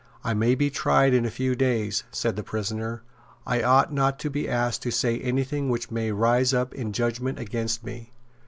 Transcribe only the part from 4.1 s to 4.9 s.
to be asked to